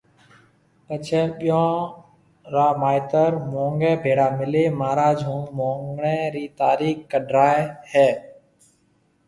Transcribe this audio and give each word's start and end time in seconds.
پڇيَ 0.85 1.21
ٻيون 1.37 1.71
را 2.53 2.67
مائيتر 2.81 3.31
مونگيَ 3.51 3.93
ڀيڙا 4.03 4.27
ملي 4.37 4.65
مھاراج 4.79 5.17
ھون 5.27 5.43
مونگڻيَ 5.57 6.19
رِي 6.33 6.45
تاريخ 6.59 6.95
ڪڍرائيَ 7.11 7.61
ھيَََ 7.91 8.09